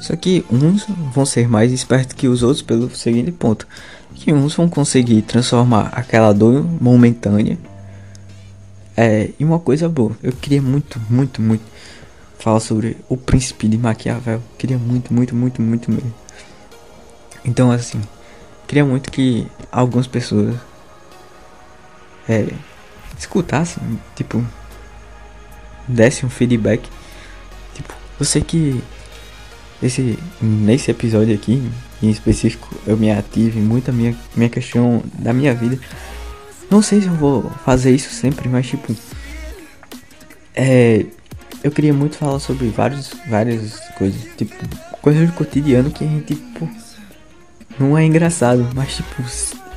Só 0.00 0.14
que 0.14 0.44
uns 0.50 0.86
vão 1.12 1.26
ser 1.26 1.48
mais 1.48 1.72
espertos 1.72 2.14
que 2.14 2.28
os 2.28 2.42
outros 2.42 2.62
pelo 2.62 2.94
seguinte 2.94 3.32
ponto. 3.32 3.66
Que 4.14 4.32
uns 4.32 4.54
vão 4.54 4.68
conseguir 4.68 5.22
transformar 5.22 5.88
aquela 5.92 6.32
dor 6.32 6.64
momentânea 6.80 7.58
é, 8.96 9.30
em 9.38 9.44
uma 9.44 9.58
coisa 9.58 9.88
boa. 9.88 10.12
Eu 10.22 10.32
queria 10.32 10.60
muito, 10.60 11.00
muito, 11.08 11.40
muito 11.40 11.64
falar 12.38 12.60
sobre 12.60 12.96
o 13.08 13.16
príncipe 13.16 13.68
de 13.68 13.78
Maquiavel. 13.78 14.42
Queria 14.56 14.78
muito, 14.78 15.12
muito, 15.12 15.34
muito, 15.34 15.62
muito 15.62 15.90
mesmo. 15.90 16.14
Então 17.44 17.70
assim, 17.70 18.00
queria 18.66 18.84
muito 18.84 19.10
que 19.10 19.46
algumas 19.70 20.06
pessoas 20.06 20.54
é, 22.28 22.46
escutasse, 23.18 23.80
tipo, 24.14 24.44
desse 25.86 26.26
um 26.26 26.30
feedback. 26.30 26.88
Tipo, 27.74 27.94
eu 28.20 28.26
sei 28.26 28.42
que 28.42 28.82
esse, 29.82 30.18
nesse 30.40 30.90
episódio 30.90 31.34
aqui, 31.34 31.70
em 32.02 32.10
específico, 32.10 32.68
eu 32.86 32.96
me 32.96 33.10
ative 33.10 33.60
muito 33.60 33.90
a 33.90 33.92
minha, 33.92 34.16
minha 34.36 34.50
questão 34.50 35.02
da 35.18 35.32
minha 35.32 35.54
vida. 35.54 35.78
Não 36.70 36.82
sei 36.82 37.00
se 37.00 37.06
eu 37.06 37.14
vou 37.14 37.50
fazer 37.64 37.94
isso 37.94 38.10
sempre, 38.10 38.48
mas 38.48 38.66
tipo. 38.66 38.94
É. 40.54 41.06
Eu 41.62 41.72
queria 41.72 41.92
muito 41.92 42.16
falar 42.16 42.38
sobre 42.38 42.68
vários, 42.68 43.10
várias 43.28 43.80
coisas. 43.96 44.20
Tipo, 44.36 44.54
coisas 45.00 45.26
do 45.26 45.32
cotidiano 45.32 45.90
que 45.90 46.04
a 46.04 46.06
gente, 46.06 46.34
tipo. 46.34 46.68
Não 47.78 47.96
é 47.96 48.04
engraçado, 48.04 48.68
mas 48.74 48.96
tipo. 48.96 49.22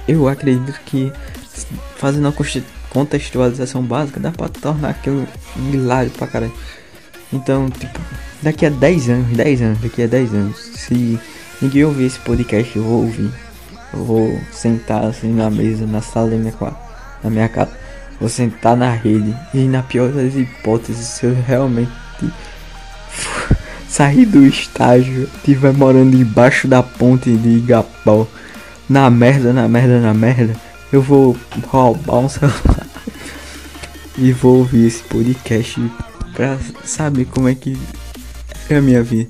Eu 0.07 0.27
acredito 0.27 0.79
que 0.85 1.11
fazendo 1.97 2.27
a 2.27 2.33
contextualização 2.89 3.81
básica, 3.81 4.19
dá 4.19 4.31
pra 4.31 4.49
tornar 4.49 4.89
aquilo 4.89 5.27
hilário 5.71 6.11
pra 6.11 6.27
caralho. 6.27 6.53
Então, 7.31 7.69
tipo, 7.69 7.99
daqui 8.41 8.65
a 8.65 8.69
10 8.69 9.09
anos, 9.09 9.37
10 9.37 9.61
anos, 9.61 9.79
daqui 9.79 10.03
a 10.03 10.07
10 10.07 10.33
anos, 10.33 10.57
se 10.57 11.19
ninguém 11.61 11.85
ouvir 11.85 12.05
esse 12.05 12.19
podcast, 12.19 12.75
eu 12.75 12.83
vou 12.83 13.03
ouvir. 13.03 13.31
Eu 13.93 14.03
vou 14.03 14.39
sentar 14.51 15.05
assim 15.05 15.33
na 15.33 15.49
mesa, 15.49 15.85
na 15.85 16.01
sala 16.01 16.31
da 16.31 16.37
minha, 16.37 16.53
na 17.23 17.29
minha 17.29 17.49
casa. 17.49 17.71
Vou 18.19 18.29
sentar 18.29 18.75
na 18.75 18.91
rede. 18.91 19.35
E 19.53 19.65
na 19.67 19.83
pior 19.83 20.11
das 20.11 20.35
hipóteses, 20.35 21.05
se 21.07 21.25
eu 21.25 21.35
realmente 21.47 21.91
sair 23.87 24.25
do 24.25 24.45
estágio, 24.45 25.29
estiver 25.35 25.73
morando 25.73 26.15
debaixo 26.15 26.67
da 26.67 26.81
ponte 26.83 27.35
de 27.35 27.49
Igapó, 27.49 28.27
na 28.89 29.09
merda, 29.09 29.53
na 29.53 29.67
merda, 29.67 29.99
na 29.99 30.13
merda 30.13 30.70
eu 30.91 31.01
vou 31.01 31.37
roubar 31.67 32.19
um 32.19 32.29
celular 32.29 32.87
e 34.17 34.31
vou 34.33 34.59
ouvir 34.59 34.87
esse 34.87 35.03
podcast 35.03 35.79
pra 36.33 36.57
saber 36.83 37.25
como 37.25 37.47
é 37.47 37.55
que 37.55 37.77
é 38.69 38.75
a 38.75 38.81
minha 38.81 39.01
vida. 39.01 39.29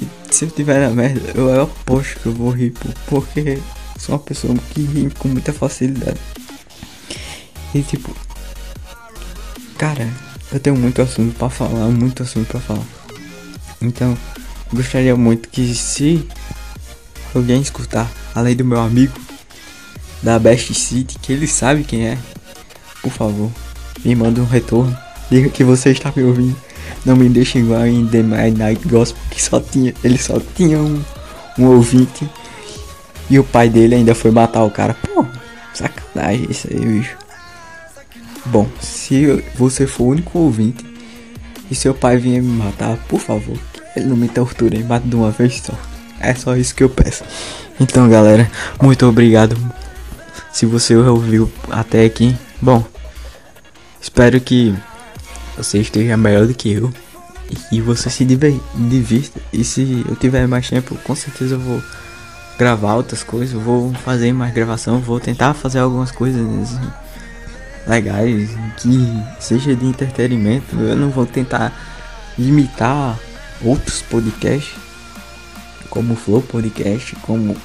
E 0.00 0.34
se 0.34 0.44
eu 0.44 0.50
tiver 0.50 0.80
na 0.80 0.90
merda, 0.90 1.32
eu 1.34 1.62
aposto 1.62 2.20
que 2.20 2.26
eu 2.26 2.32
vou 2.32 2.50
rir, 2.50 2.72
porque 3.06 3.58
sou 3.98 4.14
uma 4.14 4.18
pessoa 4.20 4.54
que 4.72 4.82
ri 4.82 5.10
com 5.18 5.28
muita 5.28 5.52
facilidade. 5.52 6.18
E 7.74 7.82
tipo, 7.82 8.14
cara, 9.78 10.08
eu 10.50 10.60
tenho 10.60 10.76
muito 10.76 11.00
assunto 11.00 11.34
para 11.36 11.50
falar, 11.50 11.88
muito 11.88 12.22
assunto 12.22 12.48
para 12.48 12.60
falar. 12.60 12.86
Então, 13.80 14.16
gostaria 14.72 15.16
muito 15.16 15.48
que 15.48 15.74
se 15.74 16.26
alguém 17.34 17.60
escutar, 17.60 18.10
além 18.34 18.54
do 18.54 18.64
meu 18.64 18.80
amigo, 18.80 19.18
da 20.22 20.38
Best 20.38 20.72
City, 20.74 21.18
que 21.18 21.32
ele 21.32 21.46
sabe 21.46 21.84
quem 21.84 22.06
é. 22.06 22.18
Por 23.02 23.10
favor, 23.10 23.50
me 24.04 24.14
manda 24.14 24.40
um 24.40 24.46
retorno. 24.46 24.96
Diga 25.30 25.48
que 25.48 25.64
você 25.64 25.90
está 25.90 26.12
me 26.14 26.22
ouvindo. 26.22 26.56
Não 27.04 27.16
me 27.16 27.28
deixe 27.28 27.58
igual 27.58 27.86
em 27.86 28.06
The 28.06 28.22
Midnight 28.22 28.86
Gospel, 28.86 29.20
que 29.30 29.42
só 29.42 29.60
tinha, 29.60 29.92
ele 30.04 30.18
só 30.18 30.40
tinha 30.54 30.78
um, 30.78 31.02
um 31.58 31.66
ouvinte. 31.66 32.28
E 33.28 33.38
o 33.38 33.44
pai 33.44 33.68
dele 33.68 33.96
ainda 33.96 34.14
foi 34.14 34.30
matar 34.30 34.62
o 34.62 34.70
cara. 34.70 34.94
Pô, 34.94 35.24
sacanagem 35.74 36.46
isso 36.50 36.68
aí, 36.70 36.78
bicho. 36.78 37.16
Bom, 38.46 38.68
se 38.80 39.44
você 39.54 39.86
for 39.86 40.04
o 40.04 40.08
único 40.08 40.38
ouvinte 40.38 40.84
e 41.70 41.74
seu 41.74 41.94
pai 41.94 42.18
vier 42.18 42.42
me 42.42 42.58
matar, 42.58 42.96
por 43.08 43.20
favor, 43.20 43.56
ele 43.96 44.06
não 44.06 44.16
me 44.16 44.28
torture 44.28 44.82
mate 44.84 45.06
de 45.06 45.16
uma 45.16 45.30
vez 45.30 45.62
só. 45.64 45.72
É 46.20 46.34
só 46.34 46.56
isso 46.56 46.74
que 46.74 46.84
eu 46.84 46.90
peço. 46.90 47.24
Então, 47.80 48.08
galera, 48.08 48.50
muito 48.80 49.06
obrigado 49.06 49.56
se 50.52 50.66
você 50.66 50.94
ouviu 50.94 51.50
até 51.70 52.04
aqui, 52.04 52.36
bom, 52.60 52.84
espero 54.00 54.40
que 54.40 54.74
você 55.56 55.78
esteja 55.78 56.16
melhor 56.16 56.46
do 56.46 56.54
que 56.54 56.72
eu 56.72 56.92
e 57.70 57.80
você 57.80 58.10
se 58.10 58.24
divirta. 58.24 59.40
E 59.52 59.64
se 59.64 60.04
eu 60.08 60.16
tiver 60.16 60.46
mais 60.46 60.68
tempo, 60.68 60.96
com 61.04 61.14
certeza 61.14 61.54
eu 61.54 61.60
vou 61.60 61.82
gravar 62.58 62.94
outras 62.94 63.22
coisas, 63.22 63.60
vou 63.60 63.92
fazer 63.94 64.32
mais 64.32 64.52
gravação, 64.52 65.00
vou 65.00 65.18
tentar 65.18 65.54
fazer 65.54 65.78
algumas 65.78 66.10
coisas 66.10 66.78
legais 67.86 68.50
que 68.76 69.22
seja 69.40 69.74
de 69.74 69.86
entretenimento. 69.86 70.76
Eu 70.76 70.96
não 70.96 71.10
vou 71.10 71.26
tentar 71.26 71.72
imitar 72.38 73.18
outros 73.62 74.02
podcasts, 74.02 74.74
como 75.88 76.14
o 76.14 76.16
Flow 76.16 76.42
Podcast, 76.42 77.16
como 77.16 77.56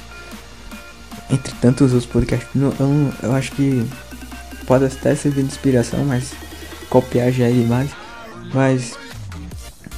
entre 1.30 1.54
tantos 1.60 1.92
outros 1.92 2.10
podcasts, 2.10 2.48
eu, 2.54 2.74
eu, 2.80 3.12
eu 3.22 3.34
acho 3.34 3.52
que 3.52 3.86
pode 4.66 4.84
até 4.84 5.14
servir 5.14 5.42
de 5.42 5.48
inspiração, 5.48 6.04
mas 6.04 6.32
copiar 6.88 7.32
já 7.32 7.46
é 7.46 7.50
demais. 7.50 7.90
Mas 8.52 8.94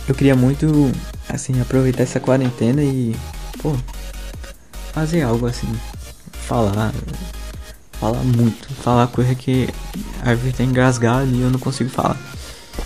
eu 0.09 0.15
queria 0.15 0.35
muito, 0.35 0.91
assim, 1.29 1.61
aproveitar 1.61 2.03
essa 2.03 2.21
quarentena 2.21 2.83
e, 2.83 3.15
pô, 3.63 3.75
fazer 4.93 5.23
algo 5.23 5.47
assim, 5.47 5.69
falar, 6.33 6.93
falar 7.93 8.23
muito, 8.23 8.73
falar 8.75 9.07
coisa 9.07 9.35
que 9.35 9.69
às 10.23 10.39
vezes 10.39 10.57
tá 10.57 10.65
engasgado 10.65 11.31
e 11.31 11.43
eu 11.43 11.51
não 11.51 11.59
consigo 11.59 11.91
falar. 11.91 12.17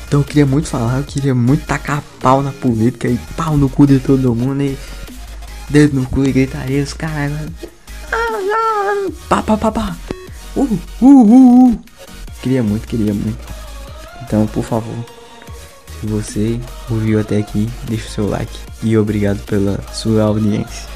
Então 0.06 0.20
eu 0.20 0.24
queria 0.24 0.46
muito 0.46 0.68
falar, 0.68 0.98
eu 0.98 1.04
queria 1.04 1.34
muito 1.34 1.64
tacar 1.66 2.02
pau 2.20 2.42
na 2.42 2.52
política 2.52 3.08
e 3.08 3.18
pau 3.36 3.56
no 3.56 3.68
cu 3.68 3.86
de 3.86 3.98
todo 3.98 4.34
mundo 4.34 4.62
e 4.62 4.78
dedo 5.68 5.98
no 6.00 6.06
cu 6.06 6.24
e 6.24 6.32
gritaria 6.32 6.82
os 6.82 6.92
caras 6.92 7.48
Pá, 9.28 9.42
pá, 9.42 9.56
pá, 9.56 9.72
pá. 9.72 9.96
Uh, 10.56 10.78
uh, 11.00 11.06
uh, 11.06 11.68
uh. 11.70 11.80
Queria 12.42 12.62
muito, 12.62 12.86
queria 12.86 13.12
muito. 13.12 13.38
Então, 14.22 14.46
por 14.46 14.62
favor, 14.62 15.04
se 16.00 16.06
você 16.06 16.60
ouviu 16.90 17.20
até 17.20 17.38
aqui, 17.38 17.68
deixa 17.84 18.06
o 18.06 18.10
seu 18.10 18.28
like. 18.28 18.56
E 18.82 18.96
obrigado 18.96 19.44
pela 19.46 19.80
sua 19.92 20.22
audiência. 20.22 20.93